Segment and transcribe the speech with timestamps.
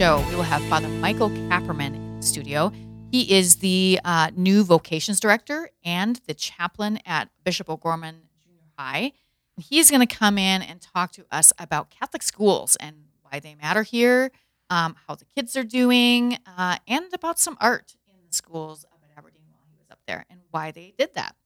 [0.00, 0.24] Jeanne Krantz.
[0.24, 2.72] Today's show, we will have Father Michael Kapperman in the studio.
[3.10, 9.12] He is the uh, new vocations director and the chaplain at Bishop O'Gorman Junior High.
[9.58, 13.54] He's going to come in and talk to us about Catholic schools and why they
[13.56, 14.30] matter here,
[14.70, 19.00] um, how the kids are doing, uh, and about some art in the schools up
[19.04, 21.36] at Aberdeen while he was up there and why they did that.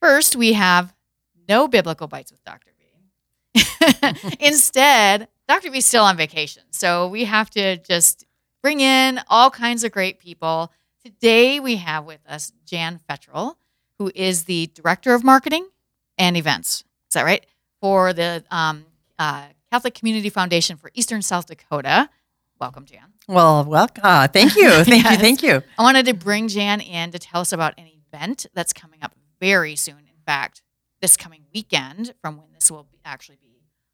[0.00, 0.94] First, we have
[1.48, 2.70] no biblical bites with Dr.
[2.78, 4.36] B.
[4.40, 5.70] Instead, Dr.
[5.70, 6.62] B's still on vacation.
[6.70, 8.24] So we have to just
[8.62, 10.72] bring in all kinds of great people.
[11.04, 13.56] Today, we have with us Jan Fettrell,
[13.98, 15.68] who is the director of marketing
[16.16, 16.84] and events.
[17.10, 17.44] Is that right?
[17.82, 18.86] For the um,
[19.18, 22.08] uh, Catholic Community Foundation for Eastern South Dakota.
[22.58, 23.12] Welcome, Jan.
[23.28, 24.00] Well, welcome.
[24.06, 24.70] Uh, thank you.
[24.84, 25.12] Thank Yes.
[25.12, 25.18] you.
[25.18, 25.62] Thank you.
[25.78, 29.14] I wanted to bring Jan in to tell us about an event that's coming up
[29.38, 29.98] very soon.
[29.98, 30.62] In fact,
[31.02, 33.48] this coming weekend, from when this will be, actually be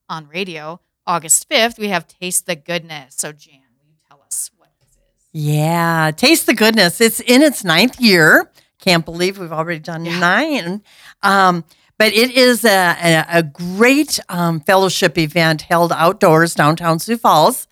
[0.08, 0.78] on radio,
[1.08, 3.14] August 5th, we have Taste the Goodness.
[3.16, 4.98] So, Jan, will you tell us what this is?
[5.32, 6.10] Yeah.
[6.14, 7.00] Taste the goodness.
[7.00, 8.50] It's in its ninth year.
[8.78, 10.18] Can't believe we've already done Yeah.
[10.20, 10.82] nine.
[11.22, 11.64] Um,
[11.98, 17.66] but it is a, a, a great um, fellowship event held outdoors downtown Sioux Falls,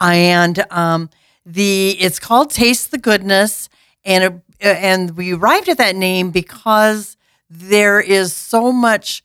[0.00, 1.10] and um,
[1.46, 3.68] the it's called Taste the Goodness,
[4.04, 7.16] and it, and we arrived at that name because
[7.48, 9.22] there is so much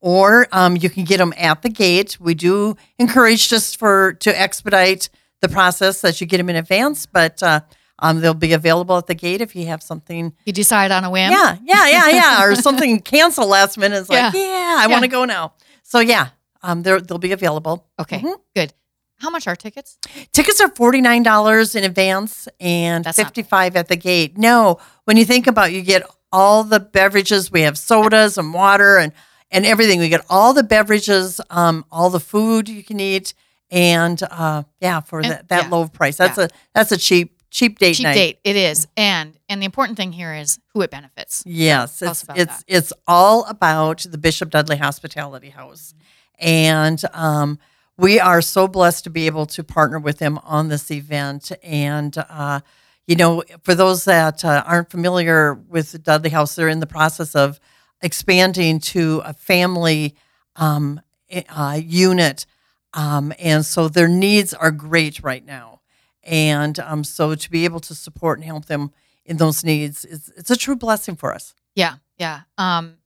[0.00, 2.18] Or um, you can get them at the gate.
[2.18, 5.10] We do encourage just for to expedite
[5.40, 7.60] the process that you get them in advance, but uh,
[7.98, 11.10] um, they'll be available at the gate if you have something You decide on a
[11.10, 11.30] whim.
[11.32, 12.44] yeah, yeah, yeah, yeah.
[12.44, 14.00] Or something cancel last minute.
[14.00, 14.40] It's like, Yeah.
[14.40, 14.86] yeah, I Yeah.
[14.88, 15.54] want to go now.
[15.82, 16.28] So yeah,
[16.62, 17.86] um, they'll be available.
[17.98, 18.18] Okay.
[18.20, 18.36] Mhm.
[18.54, 18.72] Good.
[19.18, 19.98] How much are tickets?
[20.32, 24.38] Tickets are forty nine dollars in advance and fifty five at the gate.
[24.38, 26.02] No, when you think about, it, you get
[26.32, 27.50] all the beverages.
[27.52, 29.12] We have sodas and water and
[29.50, 29.98] and everything.
[30.00, 33.34] We get all the beverages, um, all the food you can eat,
[33.70, 35.70] and uh, yeah, for And- that, that yeah.
[35.70, 36.16] low price.
[36.16, 38.14] That's a that's a cheap cheap date Cheap night.
[38.14, 38.38] date.
[38.44, 41.42] It is, and and the important thing here is who it benefits.
[41.46, 42.64] Yes, it's it's that.
[42.68, 45.94] it's all about the Bishop Dudley Hospitality House,
[46.38, 47.58] and um,
[47.96, 51.50] we are so blessed to be able to partner with them on this event.
[51.62, 52.60] And uh,
[53.06, 56.86] you know, for those that uh, aren't familiar with the Dudley House, they're in the
[56.86, 57.58] process of
[58.00, 60.14] expanding to a family
[60.56, 61.00] um,
[61.48, 62.46] uh, unit,
[62.94, 65.80] um, and so their needs are great right now.
[66.22, 68.92] And um, so to be able to support and help them
[69.24, 71.54] in those needs, it's, it's a true blessing for us.
[71.74, 72.42] Yeah, yeah.
[72.58, 72.96] Um,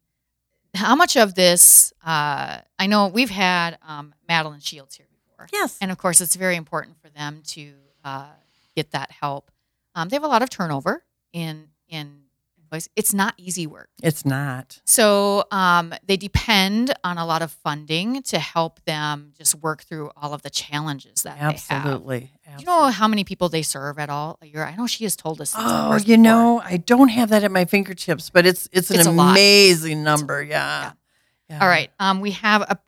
[0.75, 1.93] how much of this?
[2.05, 5.79] Uh, I know we've had um, Madeline Shields here before, Yes.
[5.81, 7.73] and of course, it's very important for them to
[8.05, 8.31] uh,
[8.75, 9.51] get that help.
[9.95, 12.24] Um, they have a lot of turnover in in
[12.75, 12.89] employees.
[12.97, 14.81] It's not easy work, It's not.
[14.85, 20.11] so um, they depend on a lot of funding to help them just work through
[20.17, 21.55] all of the challenges that they have.
[21.55, 22.31] Absolutely.
[22.57, 24.65] Do you know how many people they serve at all a year?
[24.65, 25.55] I know she has told us.
[25.57, 26.17] Oh, you before.
[26.19, 30.43] know, I don't have that at my fingertips, but it's it's an It's amazing number.
[30.43, 30.93] Yeah.
[31.51, 31.59] Yeah.
[31.61, 31.91] All right.
[31.99, 32.79] Um, we have a,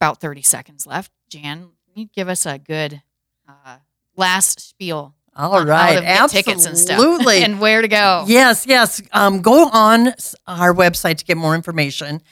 [0.00, 1.10] about 30 seconds left.
[1.28, 3.02] Jan, can you give us a good
[3.48, 3.78] uh,
[4.16, 7.42] last spiel All to get tickets and stuff, Absolutely.
[7.44, 8.24] and where to go.
[8.26, 9.02] Yes, yes.
[9.12, 10.14] Um, go on
[10.46, 12.22] our website to get more information.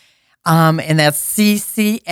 [0.46, 2.04] Um, and that's ccfesd.org.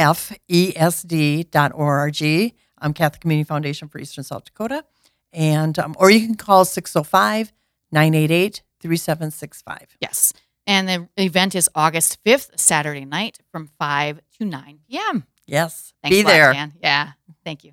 [2.78, 4.84] I'm Catholic Community Foundation for Eastern South Dakota.
[5.32, 7.52] And, um, or you can call 605
[7.90, 9.96] 988 3765.
[10.00, 10.32] Yes.
[10.66, 15.24] And the event is August 5th, Saturday night from 5 to 9 p.m.
[15.46, 15.92] Yes.
[16.02, 16.52] Thanks Be lot, there.
[16.52, 16.72] Jan.
[16.80, 17.12] Yeah.
[17.44, 17.72] Thank you.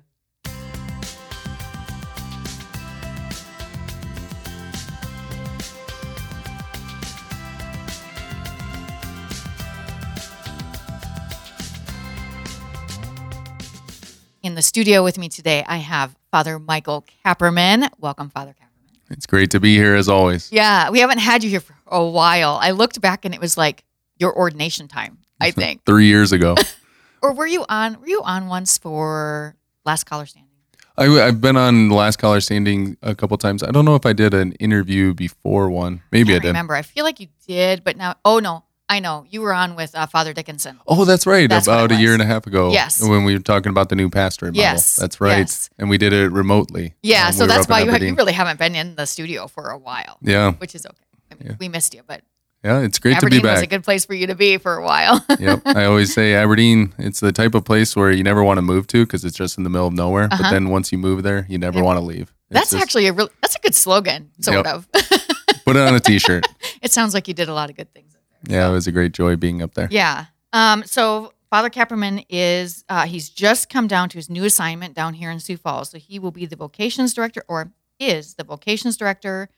[14.50, 17.88] In the studio with me today, I have Father Michael Kapperman.
[18.00, 19.12] Welcome, Father Kapperman.
[19.12, 20.50] It's great to be here as always.
[20.50, 22.58] Yeah, we haven't had you here for a while.
[22.60, 23.84] I looked back and it was like
[24.18, 25.84] your ordination time, I think.
[25.86, 26.56] Three years ago,
[27.22, 28.00] Or were you on?
[28.00, 29.54] Were you on once for
[29.84, 30.50] Last Caller Standing?
[30.98, 33.62] I, have been on Last Caller Standing a couple times.
[33.62, 36.02] I don't know if I did an interview before one.
[36.10, 36.48] Maybe I, can't did.
[36.48, 36.74] remember.
[36.74, 39.94] I feel like you did, but now, oh no, I know you were on with
[39.94, 40.80] uh, Father Dickinson.
[40.86, 41.48] Oh, that's right.
[41.48, 42.72] That's about a year and a half ago.
[42.72, 43.00] Yes.
[43.00, 44.62] When we were talking about the new pastorate model.
[44.72, 45.38] Yes, That's right.
[45.38, 45.70] yes.
[45.78, 46.94] And we did it remotely.
[47.02, 49.70] Yeah, Um, so we that's why you, you really haven't been in the studio for
[49.70, 50.52] a while, Yeah.
[50.54, 50.96] which is okay.
[51.30, 51.56] I mean, Yeah.
[51.60, 52.22] We missed you, but
[52.64, 52.80] Yeah.
[52.80, 53.56] It's great Aberdeen to be back.
[53.58, 55.24] was a good place for you to be for a while.
[55.38, 55.62] yep.
[55.64, 58.88] I always say Aberdeen, it's the type of place where you never want to move
[58.88, 60.28] to because it's just in the middle of nowhere.
[60.32, 60.42] Uh-huh.
[60.42, 61.84] But then once you move there, you never Yep.
[61.84, 62.32] want to leave.
[62.50, 64.74] It's that's just- actually a really, That's a good slogan, sort Yep.
[64.74, 64.88] of.
[65.64, 66.44] put it on a t shirt.
[66.82, 68.08] it sounds like you did a lot of good things.
[68.46, 68.68] Yeah.
[68.68, 69.88] It was a great joy being up there.
[69.90, 70.26] Yeah.
[70.52, 75.14] Um, so Father Kapperman is uh, he's just come down to his new assignment down
[75.14, 75.90] here in Sioux Falls.
[75.90, 79.48] So he will be the vocations director, or is the vocations director,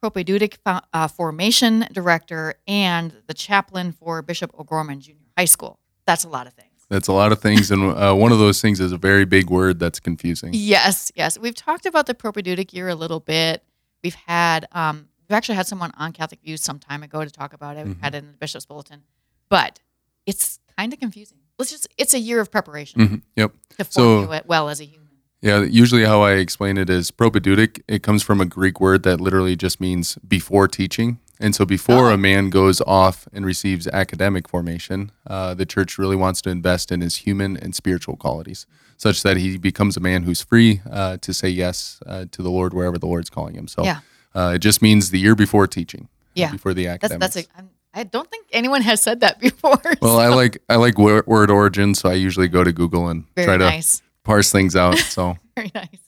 [0.00, 5.78] propedeutic uh, formation director, and the chaplain for Bishop O'Gorman Junior High School.
[6.06, 6.70] That's a lot of things.
[6.88, 7.70] That's a lot of things.
[7.70, 10.50] And uh, one of those things is a very big word that's confusing.
[10.52, 11.38] Yes, yes.
[11.38, 13.64] We've talked about the propedeutic year a little bit.
[14.02, 17.52] We've had um, we've actually had someone on Catholic Views some time ago to talk
[17.52, 17.86] about it.
[17.86, 19.02] We've had it in the Bishop's Bulletin,
[19.48, 19.80] but
[20.26, 21.38] it's kind of confusing.
[21.58, 23.22] Let's just it's a year of preparation Mhm.
[23.36, 23.52] Yep.
[23.78, 25.08] to form So- it well as a human.
[25.42, 27.82] Yeah, usually how I explain it is propedeutic.
[27.86, 31.18] It comes from a Greek word that literally just means before teaching.
[31.38, 32.14] And so before Oh.
[32.14, 36.90] a man goes off and receives academic formation, uh, the church really wants to invest
[36.90, 38.64] in his human and spiritual qualities,
[38.96, 42.50] such that he becomes a man who's free uh, to say yes uh, to the
[42.50, 43.68] Lord wherever the Lord's calling him.
[43.68, 44.00] So Yeah.
[44.34, 46.50] Uh, it just means the year before teaching, Yeah.
[46.52, 47.34] before the That's academics.
[47.34, 47.58] that's a.
[47.58, 49.80] I'm, I don't think anyone has said that before.
[50.02, 53.24] well, I like I like word, word origin, so I usually go to Google and
[53.36, 54.98] very try to nice, parse things out.
[54.98, 56.00] So very nice.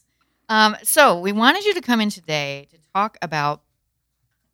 [0.48, 3.62] Um, so we wanted you to come in today to talk about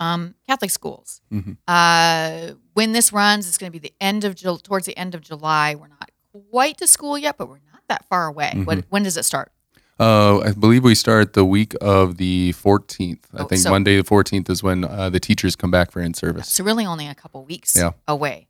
[0.00, 1.20] um, Catholic schools.
[1.32, 1.56] Mhm.
[1.68, 5.14] Uh, when this runs, it's going to be the end of Jul- towards the end
[5.14, 5.74] of July.
[5.74, 6.10] We're not
[6.50, 8.50] quite to school yet, but we're not that far away.
[8.54, 8.64] Mm-hmm.
[8.64, 9.52] What, when does it start?
[10.00, 13.20] Uh, I believe we start the week of the 14th.
[13.34, 16.00] I Oh, think so- Monday the 14th is when uh, the teachers come back for
[16.00, 16.48] in service.
[16.48, 17.92] So really, only a couple weeks Yeah.
[18.08, 18.48] away.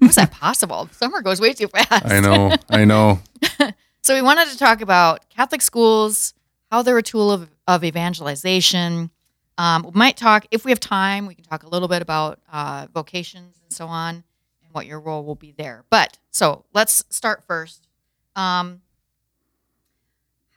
[0.00, 0.88] How is that possible?
[0.92, 2.04] Summer goes way too fast.
[2.06, 3.20] I know, I know.
[4.04, 6.34] So we wanted to talk about Catholic schools,
[6.72, 9.10] how they're a tool of, of evangelization.
[9.58, 12.40] Um, we might talk, if we have time, we can talk a little bit about
[12.52, 14.16] uh, vocations and so on
[14.64, 15.84] and what your role will be there.
[15.88, 17.86] But so let's start first.
[18.34, 18.80] Um,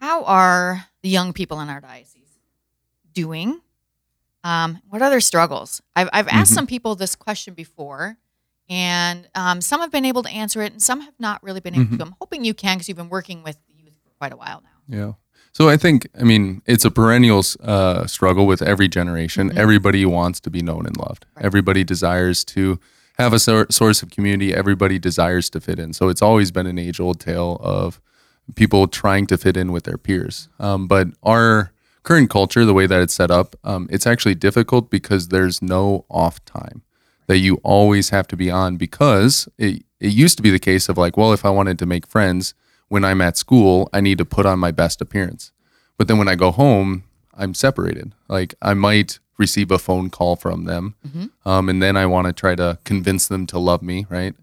[0.06, 2.38] how are the young people in our diocese
[3.14, 3.60] doing?
[4.44, 5.82] Um, what are their struggles?
[5.96, 6.56] I've, I've asked Mhm.
[6.56, 8.18] some people this question before,
[8.70, 11.74] and um, some have been able to answer it, and some have not really been
[11.74, 11.98] able Mhm.
[11.98, 12.04] to.
[12.06, 14.98] I'm hoping you can because you've been working with youth for quite a while now.
[15.00, 15.12] Yeah.
[15.54, 19.50] So I think, I mean, it's a perennial uh, struggle with every generation.
[19.50, 19.58] Mhm.
[19.58, 21.26] Everybody wants to be known and loved.
[21.36, 21.46] Right.
[21.46, 22.80] Everybody desires to
[23.18, 24.54] have a sor- source of community.
[24.54, 25.94] Everybody desires to fit in.
[25.94, 28.00] So it's always been an age old tale of
[28.54, 30.50] people trying to fit in with their peers.
[30.60, 31.72] Um, but our
[32.04, 36.06] current culture, the way that it's set up, um, it's actually difficult because there's no
[36.10, 36.84] off time
[37.28, 40.88] that you always have to be on because it, it used to be the case
[40.90, 42.54] of like, well, if I wanted to make friends
[42.88, 45.52] when I'm at school, I need to put on my best appearance.
[45.98, 48.14] But then when I go home, I'm separated.
[48.28, 51.30] Like I might receive a phone call from them, Mhm.
[51.46, 54.34] um, and then I want to try to convince them to love me, right?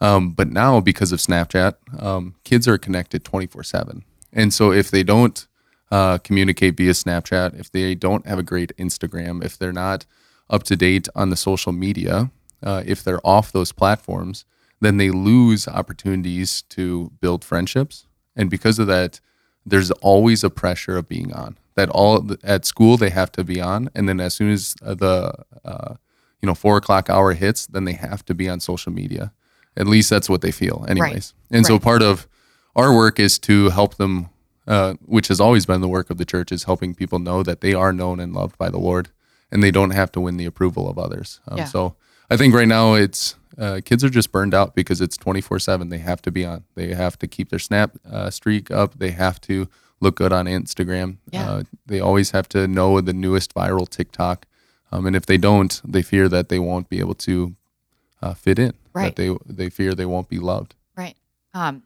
[0.00, 4.90] Um, but now because of Snapchat, um, kids are connected 24 seven, and so if
[4.90, 5.46] they don't
[5.90, 10.04] uh, communicate via Snapchat, if they don't have a great Instagram, if they're not
[10.50, 12.30] up to date on the social media,
[12.62, 14.44] uh, if they're off those platforms,
[14.80, 18.06] then they lose opportunities to build friendships.
[18.34, 19.20] And because of that,
[19.64, 21.56] there's always a pressure of being on.
[21.74, 24.94] That all at school they have to be on, and then as soon as uh,
[24.94, 25.34] the
[25.64, 25.96] uh,
[26.40, 29.32] you know four o'clock hour hits, then they have to be on social media.
[29.76, 31.34] At least that's what they feel, anyways.
[31.50, 32.26] And so part of
[32.74, 34.28] our work is to help them
[34.66, 37.60] uh, which has always been the work of the church, is helping people know that
[37.60, 39.10] they are known and loved by the Lord,
[39.52, 41.40] and they don't have to win the approval of others.
[41.46, 41.64] Um, Yeah.
[41.66, 41.94] So
[42.28, 45.58] I think right now it's uh, kids are just burned out because it's twenty four
[45.58, 45.88] seven.
[45.88, 46.64] They have to be on.
[46.74, 48.98] They have to keep their snap uh, streak up.
[48.98, 49.68] They have to
[50.00, 51.18] look good on Instagram.
[51.30, 51.48] Yeah.
[51.48, 54.46] Uh, they always have to know the newest viral TikTok.
[54.92, 57.54] Um, and if they don't, they fear that they won't be able to
[58.20, 58.74] uh, fit in.
[58.96, 59.14] Right.
[59.14, 60.74] That they they fear they won't be loved.
[60.96, 61.16] Right.
[61.54, 61.82] Um,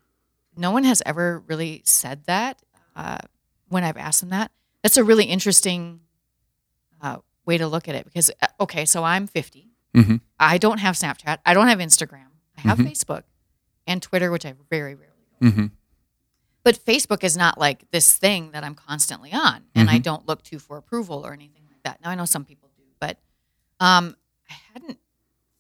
[0.57, 2.61] no one has ever really said that
[2.97, 3.19] uh,
[3.69, 4.51] when I've asked them that.
[4.83, 6.01] That's a really interesting
[7.03, 9.69] uh, way to look at it because, uh, okay, so I'm 50.
[9.95, 11.39] hmm I don't have Snapchat.
[11.45, 12.27] I don't have Instagram.
[12.57, 12.87] I have Mhm.
[12.91, 13.23] Facebook
[13.87, 15.51] and Twitter, which I very rarely go.
[15.51, 15.67] hmm
[16.63, 19.97] But Facebook is not like this thing that I'm constantly on, and Mm-hmm.
[19.97, 22.01] I don't look to for approval or anything like that.
[22.03, 23.19] Now I know some people do, but
[23.81, 24.17] um,
[24.51, 24.99] I hadn't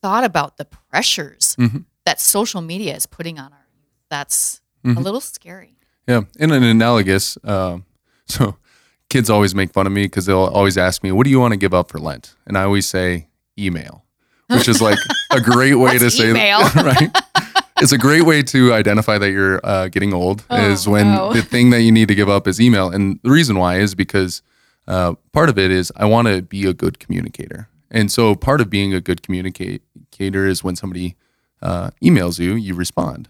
[0.02, 1.84] thought about the pressures Mhm.
[2.04, 3.88] that social media is putting on our youth.
[4.08, 5.04] That's a Mhm.
[5.04, 5.76] little scary.
[6.08, 7.84] Yeah, in an analogous, um,
[8.26, 8.56] so
[9.08, 11.52] kids always make fun of me because they'll always ask me, "What do you want
[11.52, 13.28] to give up for Lent?" And I always say
[13.58, 14.04] email,
[14.48, 14.98] which is like
[15.30, 16.60] a great way to say email?
[16.60, 17.16] that, right?
[17.82, 20.44] It's a great way to identify that you're uh, getting old.
[20.50, 21.32] Oh, is when no.
[21.32, 23.94] the thing that you need to give up is email, and the reason why is
[23.94, 24.42] because
[24.88, 28.60] uh, part of it is I want to be a good communicator, and so part
[28.60, 31.16] of being a good communicator is when somebody
[31.62, 33.28] uh, emails you, you respond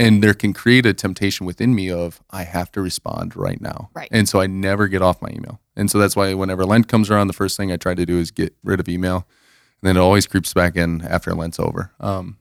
[0.00, 3.90] and there can create a temptation within me of I have to respond right now.
[3.92, 4.08] Right.
[4.10, 5.60] And so I never get off my email.
[5.76, 8.18] And so that's why whenever Lent comes around, the first thing I try to do
[8.18, 9.26] is get rid of email.
[9.82, 11.92] And then it always creeps back in after Lent's over.
[12.00, 12.38] Um,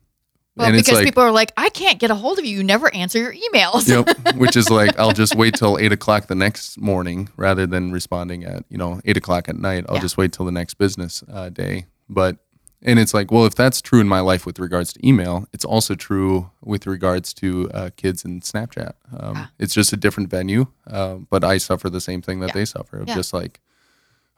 [0.60, 2.58] Well, and it's because like, people are like, I can't get a hold of you.
[2.58, 3.88] You never answer your emails.
[3.88, 7.92] yep, which is like I'll just wait till eight o'clock the next morning rather than
[7.92, 9.86] responding at you know eight o'clock at night.
[9.90, 10.02] I'll Yeah.
[10.02, 11.86] just wait till the next business uh, day.
[12.10, 12.38] But
[12.82, 15.66] and it's like, well, if that's true in my life with regards to email, it's
[15.66, 18.94] also true with regards to uh, kids and Snapchat.
[19.18, 19.52] Um, Ah.
[19.60, 22.54] It's just a different venue, uh, but I suffer the same thing that Yeah.
[22.54, 23.00] they suffer.
[23.02, 23.16] Of Yeah.
[23.16, 23.60] just like,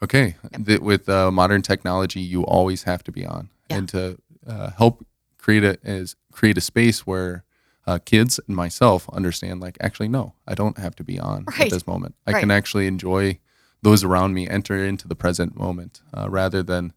[0.04, 0.36] okay,
[0.66, 5.06] th- with uh, modern technology, you always have to be on, and to uh, help
[5.42, 7.44] create a is create a space where
[7.88, 11.62] uh, kids and myself understand like actually no i don't have to be on Right.
[11.62, 12.40] at this moment i Right.
[12.40, 13.40] can actually enjoy
[13.82, 16.94] those around me enter into the present moment uh, rather than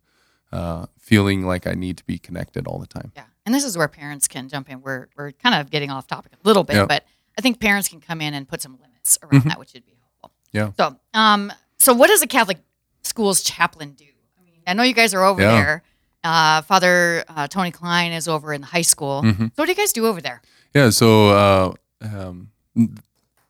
[0.53, 3.25] uh, feeling like i need to be connected all the time Yeah.
[3.47, 4.81] And this is where parents can jump in.
[4.81, 6.87] We're, we're kind of getting off topic a little bit, Yeah.
[6.87, 7.05] but
[7.37, 9.49] I think parents can come in and put some limits around Mhm.
[9.51, 10.31] that, which would be helpful.
[10.51, 10.71] Yeah.
[10.79, 12.61] So, um, so what does a Catholic
[13.03, 14.07] school's chaplain do?
[14.41, 15.51] I mean, I know you guys are over Yeah.
[15.61, 15.83] there.
[16.25, 19.23] Uh, Father uh, Tony Klein is over in the high school.
[19.23, 19.39] Mhm.
[19.49, 20.41] So what do you guys do over there?
[20.75, 20.91] Yeah.
[20.91, 22.49] So uh, um,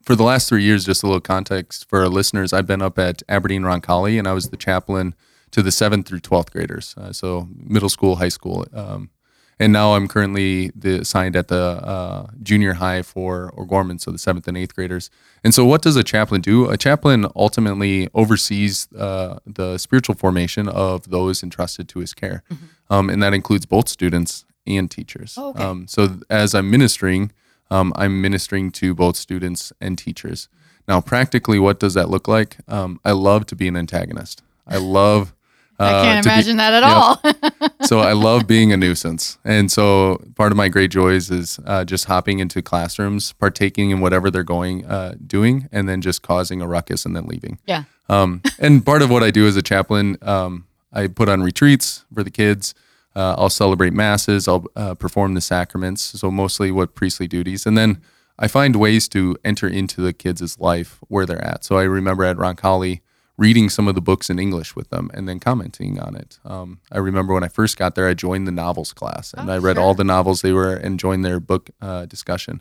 [0.02, 2.99] for the last three years, just a little context for our listeners, I've been up
[2.99, 5.14] at Aberdeen Roncalli, and I was the chaplain
[5.52, 8.66] to the seventh through twelfth graders, uh, so middle school, high school.
[8.75, 9.11] Um,
[9.58, 14.18] and now I'm currently the, assigned at the uh, junior high for O'Gorman, so the
[14.18, 15.11] seventh and eighth graders.
[15.42, 16.68] And so, what does a chaplain do?
[16.68, 22.42] A chaplain ultimately oversees uh, the spiritual formation of those entrusted to his care,
[22.90, 25.37] um, and that includes both students and teachers.
[25.38, 25.62] Oh, okay.
[25.62, 27.32] Um, so, as I'm ministering,
[27.70, 30.49] um, I'm ministering to both students and teachers.
[30.87, 32.56] Now, practically, what does that look like?
[32.68, 34.42] Um, I love to be an antagonist.
[34.66, 35.33] I love.
[35.78, 37.61] I uh, can't to be- imagine that at Yep.
[37.62, 37.71] all.
[37.87, 39.38] so I love being a nuisance.
[39.45, 44.00] And so part of my great joys is uh, just hopping into classrooms, partaking in
[44.00, 47.59] whatever they're going, uh, doing, and then just causing a ruckus and then leaving.
[47.66, 47.85] yeah.
[48.09, 52.04] Um, and part of what I do as a chaplain, um, I put on retreats
[52.14, 52.75] for the kids.
[53.16, 54.47] Uh, I'll celebrate masses.
[54.47, 56.02] I'll uh, perform the sacraments.
[56.02, 58.02] So mostly what priestly duties, and then
[58.38, 61.64] I find ways to enter into the kids' life where they're at.
[61.64, 63.00] So I remember at Roncalli
[63.36, 66.38] reading some of the books in English with them and then commenting on it.
[66.44, 69.54] Um, I remember when I first got there, I joined the novels class and Oh,
[69.54, 69.82] I read sure.
[69.84, 72.60] all the novels they were and joined their book uh, discussion.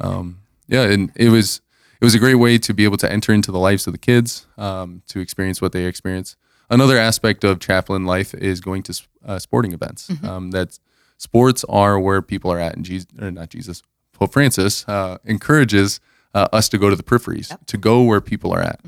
[0.00, 1.60] Um, yeah, and it was
[2.00, 3.98] it was a great way to be able to enter into the lives of the
[3.98, 6.36] kids, um, to experience what they experience.
[6.68, 10.10] Another aspect of chaplain life is going to uh, sporting events.
[10.24, 10.78] Um, that
[11.18, 16.00] sports are where people are at, and Jesus, or not Jesus, Pope Francis uh, encourages
[16.34, 18.80] uh, us to go to the peripheries, to go where people are at.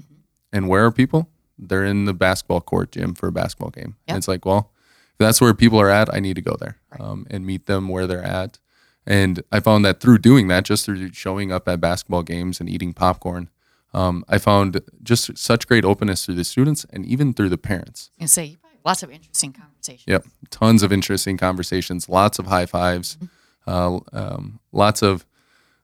[0.54, 1.28] And where are people?
[1.58, 3.96] They're in the basketball court gym for a basketball game.
[4.06, 4.08] Yep.
[4.08, 4.70] And it's like, well,
[5.10, 7.88] if that's where people are at, I need to go there um, and meet them
[7.88, 8.58] where they're at.
[9.04, 12.70] And I found that through doing that, just through showing up at basketball games and
[12.70, 13.50] eating popcorn,
[13.92, 18.10] um, I found just such great openness through the students and even through the parents.
[18.18, 20.04] And say lots of interesting conversations.
[20.06, 23.18] Yep, tons of interesting conversations, lots of high fives,
[23.66, 25.26] uh, um, lots of.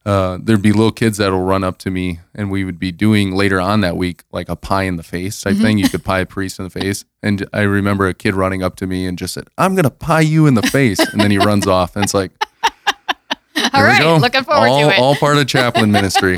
[0.07, 3.33] Uh, there'd be little kids that'll run up to me, and we would be doing
[3.35, 5.77] later on that week like a pie in the face type thing.
[5.79, 8.77] You could pie a priest in the face, and I remember a kid running up
[8.77, 11.37] to me and just said, "I'm gonna pie you in the face," and then he
[11.39, 12.33] runs off, and it's like,
[13.75, 14.01] All right.
[14.01, 14.17] go.
[14.17, 14.99] Looking forward all, to it.
[14.99, 16.37] all part of chaplain ministry.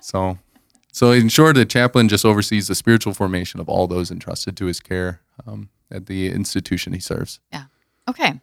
[0.00, 0.38] So,
[0.90, 4.66] So, in short, the chaplain just oversees the spiritual formation of all those entrusted to
[4.66, 7.40] his care um, at the institution he serves.
[7.52, 7.64] Yeah.
[8.08, 8.40] Okay.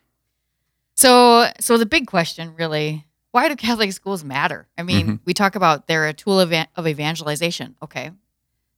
[0.95, 4.67] So, so the big question really, why do Catholic schools matter?
[4.77, 5.19] I mean, Mhm.
[5.25, 7.75] we talk about they're a tool of, of evangelization.
[7.81, 8.11] Okay.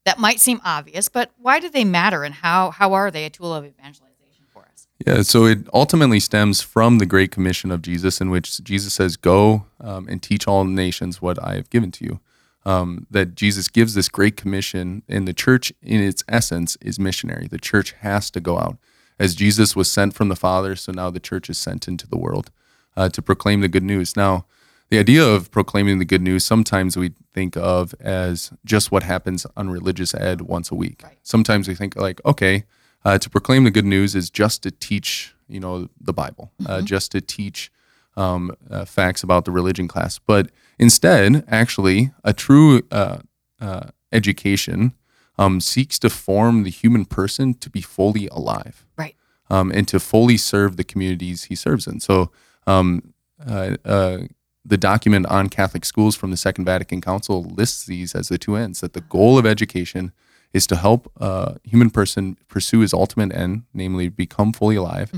[0.05, 3.29] That might seem obvious, but why do they matter and how, how are they a
[3.29, 4.87] tool of evangelization for us?
[5.05, 9.15] Yeah, so it ultimately stems from the Great Commission of Jesus, in which Jesus says,
[9.15, 12.19] Go um, and teach all nations what I have given to you.
[12.65, 17.47] Um, that Jesus gives this Great Commission, and the church, in its essence, is missionary.
[17.47, 18.77] The church has to go out.
[19.19, 22.17] As Jesus was sent from the Father, so now the church is sent into the
[22.17, 22.49] world
[22.97, 24.15] uh, to proclaim the good news.
[24.15, 24.45] Now,
[24.89, 29.45] the idea of proclaiming the good news sometimes we think of as just what happens
[29.55, 31.01] on religious ed once a week.
[31.03, 31.17] Right.
[31.23, 32.65] Sometimes we think like, okay,
[33.05, 36.81] uh, to proclaim the good news is just to teach, you know, the Bible, uh,
[36.81, 37.71] just to teach
[38.17, 40.19] um, uh, facts about the religion class.
[40.19, 43.19] But instead, actually, a true uh,
[43.61, 44.93] uh, education
[45.37, 49.15] um, seeks to form the human person to be fully alive Right.
[49.49, 52.01] um, and to fully serve the communities he serves in.
[52.01, 52.29] So,
[52.67, 53.13] um,
[53.45, 54.17] uh, uh,
[54.63, 58.55] the document on Catholic schools from the Second Vatican Council lists these as the two
[58.55, 60.11] ends that the goal of education
[60.53, 65.11] is to help a human person pursue his ultimate end, namely become fully alive.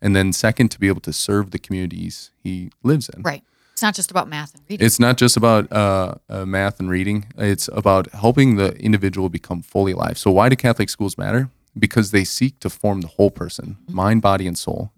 [0.00, 3.22] And then, second, to be able to serve the communities he lives in.
[3.22, 3.42] Right.
[3.72, 4.84] It's not just about math and reading.
[4.84, 7.26] It's not just about uh, uh, math and reading.
[7.36, 10.18] It's about helping the individual become fully alive.
[10.18, 11.50] So, why do Catholic schools matter?
[11.78, 14.90] Because they seek to form the whole person, mind, body, and soul,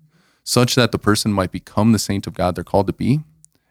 [0.45, 3.21] such that the person might become the saint of God they're called to be,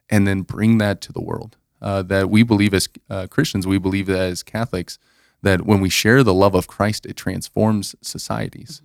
[0.09, 1.57] and then bring that to the world.
[1.81, 4.99] Uh, that we believe as uh, Christians, we believe that as Catholics,
[5.41, 8.81] that when we share the love of Christ, it transforms societies.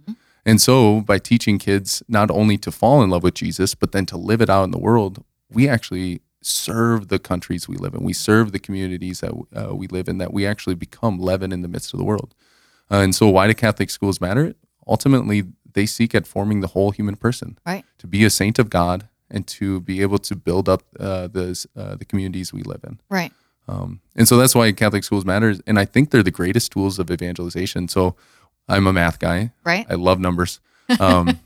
[0.46, 4.06] And so, by teaching kids not only to fall in love with Jesus, but then
[4.06, 8.04] to live it out in the world, we actually serve the countries we live in.
[8.04, 11.62] We serve the communities that uh, we live in, that we actually become leaven in
[11.62, 12.34] the midst of the world.
[12.90, 14.54] Uh, and so, why do Catholic schools matter?
[14.86, 15.44] Ultimately,
[15.74, 17.84] they seek at forming the whole human person right.
[17.98, 21.66] to be a saint of God and to be able to build up uh, the,
[21.76, 23.00] uh, the communities we live in.
[23.10, 23.32] Right.
[23.68, 25.54] Um, and so that's why Catholic schools matter.
[25.66, 27.88] And I think they're the greatest tools of evangelization.
[27.88, 28.14] So
[28.68, 29.52] I'm a math guy.
[29.64, 29.86] Right.
[29.88, 30.60] I love numbers.
[31.00, 31.40] Um,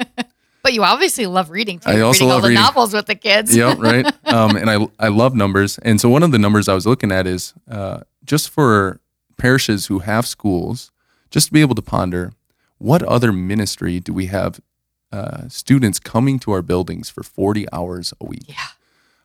[0.65, 1.89] But you obviously love reading too.
[1.89, 2.63] I also reading all love the reading.
[2.63, 3.57] novels with the kids.
[3.57, 4.05] yeah, right.
[4.27, 5.79] Um, and I I love numbers.
[5.79, 9.01] And so one of the numbers I was looking at is uh, just for
[9.37, 10.91] parishes who have schools,
[11.31, 12.33] just to be able to ponder
[12.79, 14.61] what other ministry do we have
[15.13, 18.45] uh, students coming to our buildings for 40 hours a week?
[18.49, 18.55] Yeah.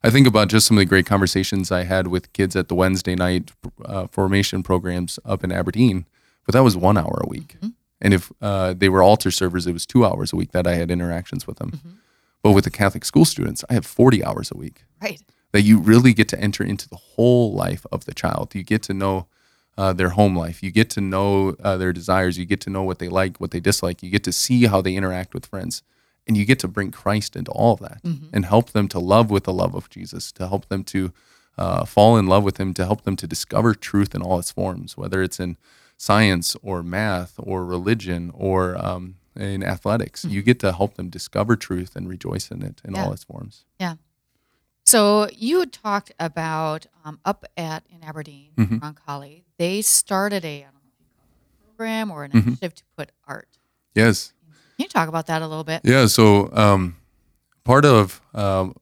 [0.03, 2.75] I think about just some of the great conversations I had with kids at the
[2.75, 3.51] Wednesday night
[3.85, 6.05] uh, formation programs up in Aberdeen,
[6.45, 7.55] but that was one hour a week.
[8.01, 10.75] And if uh, they were altar servers, it was two hours a week that I
[10.75, 11.97] had interactions with them.
[12.41, 15.21] But with the Catholic school students, I have 40 hours a week Right.
[15.53, 18.53] that you really get to enter into the whole life of the child.
[18.55, 19.27] You get to know
[19.77, 20.61] uh, their home life.
[20.63, 22.37] You get to know uh, their desires.
[22.37, 24.03] You get to know what they like, what they dislike.
[24.03, 25.81] You get to see how they interact with friends.
[26.27, 27.99] And you get to bring Christ into all of that
[28.31, 31.11] and help them to love with the love of Jesus, to help them to
[31.57, 34.49] uh, fall in love with Him, to help them to discover truth in all its
[34.51, 35.57] forms, whether it's in
[35.97, 40.23] science or math or religion or um, in athletics.
[40.23, 43.03] You get to help them discover truth and rejoice in it in Yeah.
[43.05, 43.65] all its forms.
[44.85, 48.79] So you talked about um, up at in Aberdeen, Mhm.
[48.79, 49.43] Roncalli.
[49.57, 52.47] They started a I don't know if you call it a program or an Mhm.
[52.47, 53.47] initiative to put art.
[53.95, 54.33] Yes.
[54.77, 55.81] Can you talk about that a little bit?
[55.83, 56.95] Yeah, so um,
[57.63, 58.75] part of um,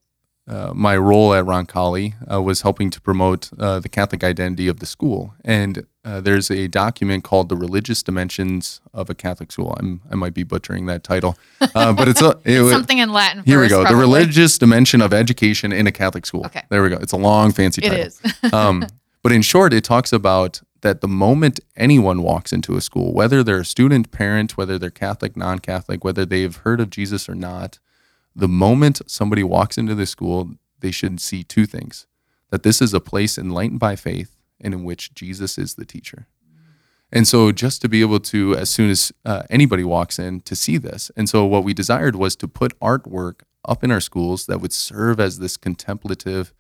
[0.48, 4.80] uh, my role at Roncalli uh, was helping to promote uh, the Catholic identity of
[4.80, 5.34] the school.
[5.46, 9.76] And uh, there's a document called The Religious Dimensions of a Catholic School.
[9.80, 13.44] I'm, I might be butchering that title, uh, but it's a, it, Something in Latin.
[13.44, 13.88] here we first, go.
[13.88, 16.46] The religious dimension of education in a Catholic school.
[16.48, 16.64] Okay.
[16.70, 16.98] There we go.
[16.98, 18.22] It's a long, fancy title is.
[18.54, 18.86] um,
[19.22, 23.44] but in short, it talks about that the moment anyone walks into a school, whether
[23.44, 27.36] they're a student, parent, whether they're Catholic, non Catholic, whether they've heard of Jesus or
[27.36, 27.78] not,
[28.36, 32.08] the moment somebody walks into the school, they should see two things
[32.50, 36.28] that this is a place enlightened by faith and in which Jesus is the teacher.
[37.12, 40.56] And so, just to be able to, as soon as uh, anybody walks in, to
[40.56, 41.12] see this.
[41.18, 44.72] And so, what we desired was to put artwork up in our schools that would
[44.72, 46.54] serve as this contemplative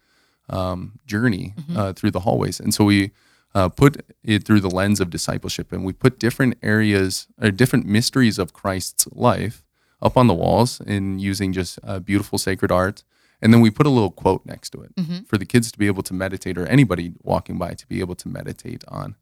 [0.49, 2.59] um, journey uh, through the hallways.
[2.59, 3.11] And so, we
[3.53, 7.85] uh, put it through the lens of discipleship and we put different areas or different
[7.85, 9.63] mysteries of Christ's life
[10.01, 13.03] up on the walls in using just uh, beautiful sacred art.
[13.41, 14.91] And then we put a little quote next to it
[15.27, 18.15] for the kids to be able to meditate or anybody walking by to be able
[18.15, 19.15] to meditate on.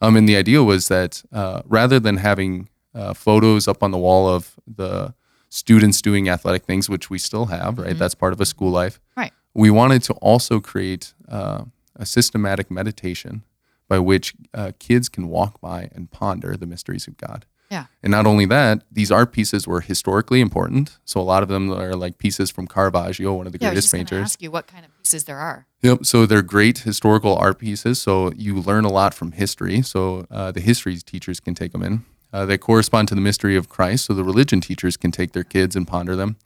[0.00, 3.98] Um, and the idea was that uh, rather than having uh, photos up on the
[3.98, 5.14] wall of the
[5.48, 7.98] students doing athletic things, which we still have, right?
[7.98, 9.00] That's part of a school life.
[9.16, 9.32] Right.
[9.54, 13.42] We wanted to also create uh, a systematic meditation
[13.88, 17.46] by which uh, kids can walk by and ponder the mysteries of God.
[17.70, 17.86] Yeah.
[18.02, 20.98] And not only that, these art pieces were historically important.
[21.04, 23.70] So a lot of them are like pieces from Caravaggio, one of the Yeah, I
[23.70, 24.24] was greatest just painters.
[24.24, 25.66] ask you what kind of pieces there are.
[25.82, 26.06] Yep.
[26.06, 28.00] So they're great historical art pieces.
[28.00, 29.82] So you learn a lot from history.
[29.82, 32.04] So uh, the history teachers can take them in.
[32.32, 34.04] Uh, they correspond to the mystery of Christ.
[34.06, 36.36] So the religion teachers can take their kids and ponder them.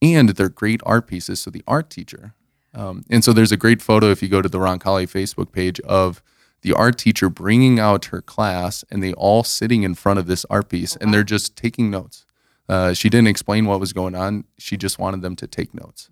[0.00, 1.40] And they're great art pieces.
[1.40, 2.34] So the art teacher.
[2.74, 5.80] Um, and so there's a great photo if you go to the Roncalli Facebook page
[5.80, 6.22] of
[6.62, 10.44] the art teacher bringing out her class and they all sitting in front of this
[10.50, 12.24] art piece and they're just taking notes.
[12.68, 14.44] Uh, she didn't explain what was going on.
[14.58, 16.10] She just wanted them to take notes.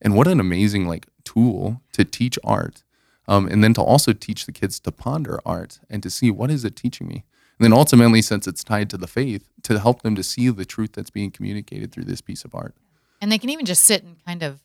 [0.00, 2.84] And what an amazing like tool to teach art,
[3.26, 6.50] um, and then to also teach the kids to ponder art and to see what
[6.52, 7.24] is it teaching me.
[7.58, 10.64] And then ultimately, since it's tied to the faith, to help them to see the
[10.64, 12.76] truth that's being communicated through this piece of art.
[13.20, 14.60] And they can even just sit and kind of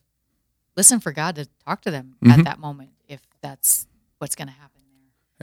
[0.76, 2.38] listen for God to talk to them Mm-hmm.
[2.40, 4.73] at that moment if that's what's going to happen.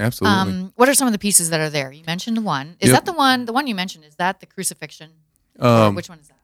[0.02, 0.54] Absolutely.
[0.54, 1.92] Um, what are some of the pieces that are there?
[1.92, 2.76] You mentioned one.
[2.80, 2.96] Is Yep.
[2.98, 3.46] that the one?
[3.46, 5.12] The one you mentioned is that the crucifixion?
[5.60, 6.38] Um, which one is that?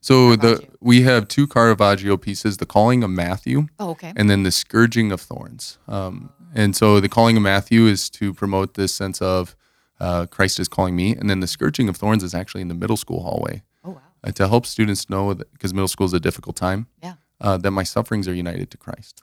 [0.00, 4.12] so the we have two Caravaggio pieces: the Calling of Matthew, Oh, okay.
[4.16, 5.78] and then the Scourging of Thorns.
[5.88, 9.56] Um, and so the Calling of Matthew is to promote this sense of
[10.00, 12.74] uh, Christ is calling me, and then the Scourging of Thorns is actually in the
[12.74, 13.62] middle school hallway.
[13.84, 14.00] Oh, wow.
[14.24, 17.14] uh, to help students know that because middle school is a difficult time Yeah.
[17.40, 19.22] uh, that my sufferings are united to christ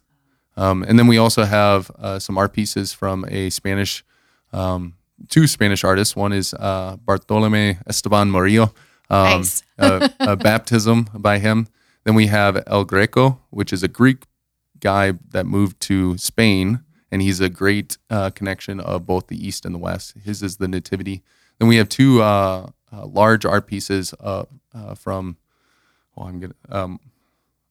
[0.57, 4.03] um, and then we also have uh, some art pieces from a spanish
[4.53, 4.95] um,
[5.29, 8.73] two spanish artists one is uh, bartolome esteban murillo
[9.09, 9.63] um, Nice.
[9.77, 11.67] a, a baptism by him
[12.03, 14.23] then we have el greco which is a greek
[14.79, 19.65] guy that moved to spain and he's a great uh, connection of both the east
[19.65, 21.23] and the west his is the nativity
[21.59, 25.37] then we have two uh, uh, large art pieces uh, uh, from.
[26.15, 26.99] Well, I'm gonna.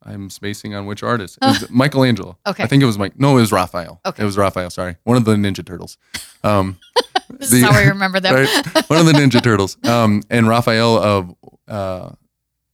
[0.05, 1.38] I'm spacing on which artist.
[1.40, 2.37] It was Michelangelo.
[2.47, 2.62] Okay.
[2.62, 3.19] I think it was Mike.
[3.19, 4.01] No, it was Raphael.
[4.05, 4.23] Okay.
[4.23, 4.71] It was Raphael.
[4.71, 5.97] Sorry, one of the Ninja Turtles.
[6.43, 6.79] Um,
[7.31, 8.35] This is how I remember them.
[8.75, 8.90] right?
[8.90, 9.77] One of the Ninja Turtles.
[9.85, 11.35] Um, and Raphael of
[11.67, 12.11] uh,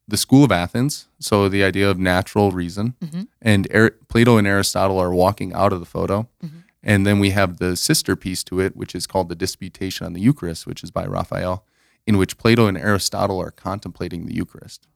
[0.08, 1.06] the School of Athens.
[1.20, 2.94] So the idea of natural reason.
[3.00, 3.28] Mhm.
[3.40, 6.28] And Ar- Plato and Aristotle are walking out of the photo.
[6.44, 6.64] Mhm.
[6.82, 10.14] And then we have the sister piece to it, which is called the Disputation on
[10.14, 11.64] the Eucharist, which is by Raphael,
[12.06, 14.88] in which Plato and Aristotle are contemplating the Eucharist.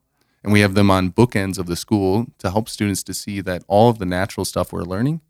[0.44, 3.64] And we have them on bookends of the school to help students to see that
[3.66, 5.22] all of the natural stuff we're learning,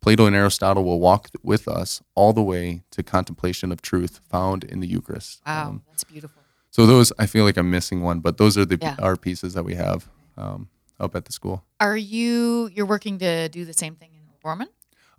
[0.00, 4.62] Plato and Aristotle will walk with us all the way to contemplation of truth found
[4.62, 5.42] in the Eucharist.
[5.44, 6.42] Wow, Um, that's beautiful.
[6.70, 8.94] so those, I feel like I'm missing one, but those are the Yeah.
[9.00, 10.68] art pieces that we have um,
[11.00, 11.64] up at the school.
[11.80, 14.68] Are you you're working to do the same thing in Gorman?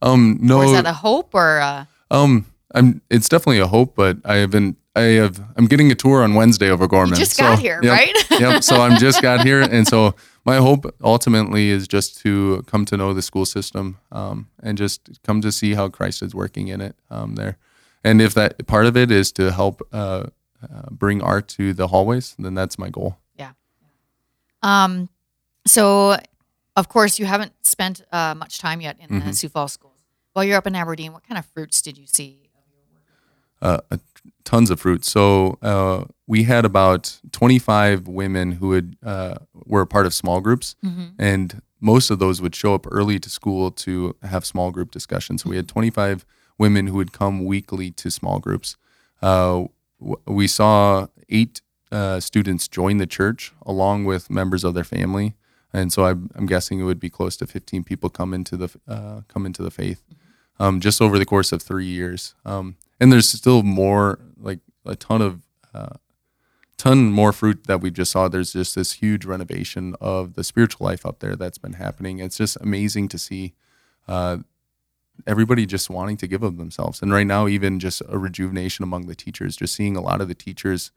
[0.01, 3.01] Um, no, Or is that a hope or uh um, I'm.
[3.09, 4.75] It's definitely a hope, but I have been.
[4.95, 5.39] I have.
[5.55, 7.15] I'm getting a tour on Wednesday over Gorman.
[7.17, 8.39] just so, got here, yep, right?
[8.41, 8.63] yep.
[8.63, 12.97] So I'm just got here, and so my hope ultimately is just to come to
[12.97, 16.81] know the school system, um, and just come to see how Christ is working in
[16.81, 17.57] it um, there.
[18.03, 20.25] And if that part of it is to help uh,
[20.61, 23.17] uh, bring art to the hallways, then that's my goal.
[23.37, 23.51] Yeah.
[24.61, 25.07] Um
[25.65, 26.17] so
[26.75, 29.27] of course you haven't spent uh, much time yet in Mm-hmm.
[29.27, 29.99] the Sioux Falls schools.
[30.33, 32.49] While you're up in Aberdeen, what kind of fruits did you see?
[33.61, 33.97] uh, uh,
[34.43, 35.05] tons of fruit.
[35.05, 40.41] So uh, we had about 25 women who had uh, were a part of small
[40.41, 40.75] groups,
[41.17, 45.41] and most of those would show up early to school to have small group discussions.
[45.43, 46.25] So we had 25
[46.57, 48.77] women who would come weekly to small groups.
[49.21, 49.65] Uh,
[49.99, 55.33] w- we saw eight uh, students join the church along with members of their family,
[55.73, 58.69] and so I'm, I'm guessing it would be close to 15 people come into the
[58.87, 60.03] uh, come into the faith
[60.59, 62.35] um, just over the course of three years.
[62.45, 64.19] Um, and there's still more,
[64.85, 65.41] a ton of,
[65.73, 65.97] uh,
[66.77, 68.27] ton more fruit that we just saw.
[68.27, 72.19] There's just this huge renovation of the spiritual life up there that's been happening.
[72.19, 73.53] It's just amazing to see
[74.07, 74.37] uh,
[75.27, 77.01] everybody just wanting to give of themselves.
[77.01, 80.27] And right now, even just a rejuvenation among the teachers, just seeing a lot of
[80.27, 80.91] the teachers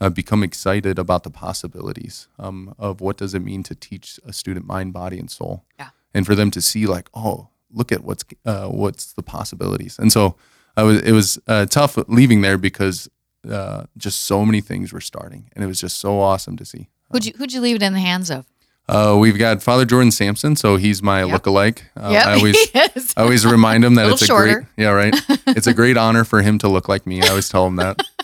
[0.00, 4.32] uh, become excited about the possibilities um, of what does it mean to teach a
[4.32, 5.64] student mind, body, and soul.
[5.78, 5.90] Yeah.
[6.12, 9.98] And for them to see like, oh, look at what's uh, what's the possibilities.
[9.98, 10.36] And so
[10.76, 13.08] I was it was uh, tough leaving there because
[13.50, 16.88] uh, just so many things were starting, and it was just so awesome to see.
[17.10, 18.46] Who'd you who'd you leave it in the hands of?
[18.88, 21.42] Uh, we've got Father Jordan Sampson, so he's my Yep.
[21.42, 21.78] lookalike.
[21.96, 23.14] Uh, Yep, I always he is.
[23.16, 24.52] I always remind him that Little it's a shorter.
[24.54, 25.14] great yeah right.
[25.46, 27.22] It's a great honor for him to look like me.
[27.22, 28.00] I always tell him that.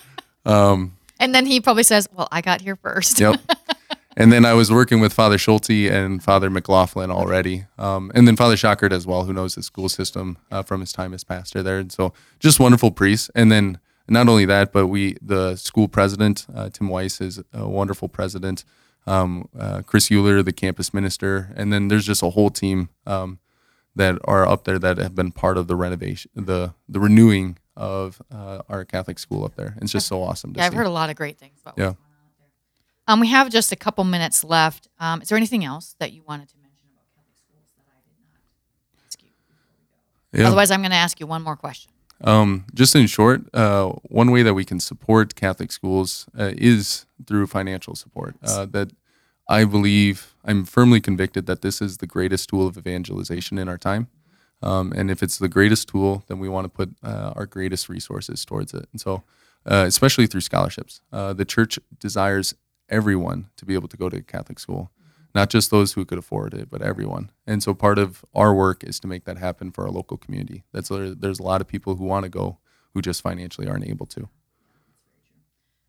[0.45, 3.21] Um, And then he probably says, "Well, I got here first.
[3.21, 3.39] yep.
[4.17, 8.35] And then I was working with Father Schulte and Father McLaughlin already, um, and then
[8.35, 11.63] Father Schockert as well, who knows the school system uh, from his time as pastor
[11.63, 11.79] there.
[11.79, 13.31] And so just wonderful priests.
[13.35, 17.69] And then not only that, but we the school president uh, Tim Weiss is a
[17.69, 18.65] wonderful president.
[19.07, 23.39] Um, uh, Chris Euler, the campus minister, and then there's just a whole team um,
[23.97, 28.21] that are up there that have been part of the renovation, the the renewing of
[28.35, 29.77] uh, our Catholic school up there.
[29.81, 31.87] It's just so awesome to Yeah, I've heard a lot of great things about Yeah.
[31.91, 32.49] what's going on up there.
[33.15, 34.89] Um, we have just a couple minutes left.
[34.99, 38.01] Um, is there anything else that you wanted to mention about Catholic schools that I
[38.05, 39.29] did not ask you?
[40.41, 40.47] yeah.
[40.49, 41.93] Otherwise, I'm going to ask you one more question.
[42.23, 47.07] Um, just in short, uh, one way that we can support Catholic schools uh, is
[47.27, 48.37] through financial support.
[48.43, 48.91] Uh, that
[49.49, 53.79] I believe, I'm firmly convicted that this is the greatest tool of evangelization in our
[53.79, 54.09] time.
[54.63, 57.89] Um, and if it's the greatest tool, then we want to put uh, our greatest
[57.89, 58.89] resources towards it.
[58.93, 59.23] And so,
[59.65, 62.55] uh, especially through scholarships, uh, the church desires
[62.89, 64.91] everyone to be able to go to Catholic school,
[65.35, 67.31] not just those who could afford it, but everyone.
[67.47, 70.65] And so, part of our work is to make that happen for our local community.
[70.73, 72.59] That's there's a lot of people who want to go
[72.95, 74.29] who just financially aren't able to.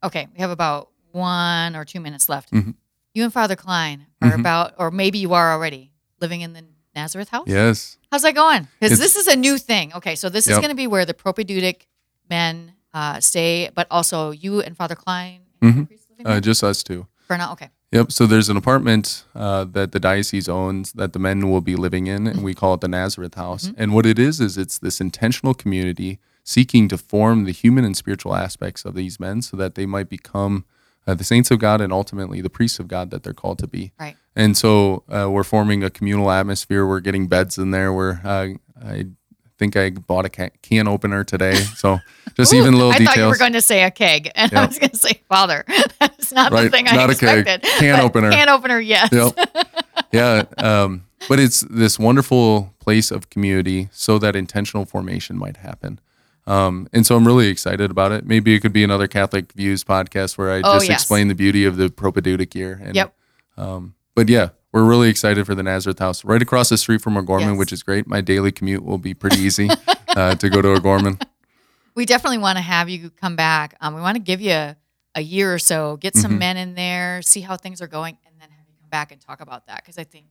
[0.04, 2.52] Okay, we have about one or two minutes left.
[2.52, 2.76] Mhm.
[3.14, 4.40] You and Father Klein are Mhm.
[4.40, 6.64] about, or maybe you are already living in the
[6.96, 7.48] Nazareth house.
[7.48, 7.98] Yes.
[8.12, 8.68] How's that going?
[8.80, 9.94] Because this is a new thing.
[9.94, 11.88] Okay, so this is going to be where the propedeutic
[12.30, 15.42] men uh, stay, but also you and Father Klein.
[15.62, 15.88] Mhm.
[16.26, 17.06] Uh, just us two.
[17.28, 17.70] For now, okay.
[17.92, 18.12] Yep.
[18.12, 22.06] So there's an apartment uh, that the diocese owns that the men will be living
[22.06, 23.72] in, and we call it the Nazareth House.
[23.78, 27.98] And what it is is it's this intentional community seeking to form the human and
[27.98, 30.66] spiritual aspects of these men, so that they might become
[31.08, 33.68] uh, the saints of God and ultimately the priests of God that they're called to
[33.68, 33.92] be.
[34.00, 34.16] Right.
[34.36, 36.86] And so uh, we're forming a communal atmosphere.
[36.86, 37.92] We're getting beds in there.
[37.92, 38.50] We're uh,
[38.84, 39.08] I
[39.60, 41.54] think I bought a can opener today.
[41.54, 42.00] So
[42.36, 43.16] just Ooh, even little I details.
[43.16, 45.64] thought you were going to say a keg, and I was going to say Father.
[46.00, 47.40] That's not the Right, thing I not a keg.
[47.40, 47.70] expected.
[47.80, 48.32] Can But opener.
[48.32, 49.10] Can opener, yes.
[49.12, 49.38] yep.
[50.12, 50.44] Yeah.
[50.58, 56.00] Um, but it's this wonderful place of community so that intentional formation might happen.
[56.48, 58.26] Um, and so I'm really excited about it.
[58.26, 61.02] Maybe it could be another Catholic Views podcast where I Oh, just yes.
[61.02, 62.80] explain the beauty of the propedeutic year.
[62.84, 63.14] And, Yep.
[63.58, 67.18] Um, but yeah, we're really excited for the Nazareth House right across the street from
[67.18, 67.58] O'Gorman, Yes.
[67.58, 68.08] which is great.
[68.08, 69.70] My daily commute will be pretty easy
[70.16, 71.18] uh, to go to O'Gorman.
[71.96, 73.76] We definitely want to have you come back.
[73.82, 74.78] Um, we want to give you a,
[75.16, 76.40] a year or so, get some Mhm.
[76.40, 79.20] men in there, see how things are going, and then have you come back and
[79.20, 79.78] talk about that.
[79.84, 80.28] Because I think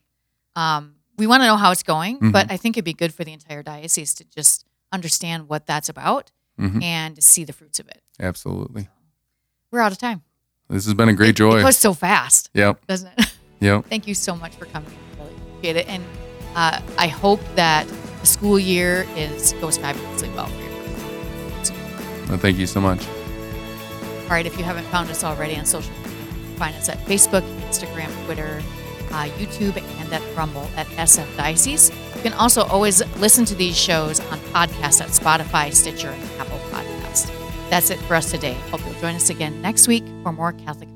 [0.56, 2.30] um, we want to know how it's going, Mm-hmm.
[2.30, 5.88] but I think it'd be good for the entire diocese to just understand what that's
[5.88, 6.82] about Mhm.
[6.82, 8.02] and to see the fruits of it.
[8.18, 8.88] Absolutely.
[9.70, 10.22] We're out of time.
[10.70, 11.58] This has been a great It- joy.
[11.58, 12.84] It goes so fast, yep.
[12.86, 13.32] doesn't it?
[13.60, 13.86] Yep.
[13.86, 14.90] Thank you so much for coming.
[14.90, 15.88] I really appreciate it.
[15.88, 16.04] And
[16.54, 17.86] uh, I hope that
[18.20, 21.64] the school year is goes fabulously well for you.
[21.64, 21.74] So,
[22.28, 23.06] Well, thank you so much.
[24.24, 26.12] all right, if you haven't found us already on social media,
[26.56, 28.62] find us at Facebook, Instagram, Twitter,
[29.10, 31.90] uh, YouTube, and at Rumble at SF Diocese.
[32.16, 36.58] You can also always listen to these shows on podcasts at Spotify, Stitcher, and Apple
[36.70, 37.30] Podcast.
[37.70, 38.54] That's it for us today.
[38.70, 40.88] Hope you'll join us again next week for more Catholic